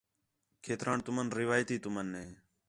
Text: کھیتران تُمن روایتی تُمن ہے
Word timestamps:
کھیتران 0.63 0.97
تُمن 1.05 1.27
روایتی 1.39 1.77
تُمن 1.83 2.07
ہے 2.17 2.27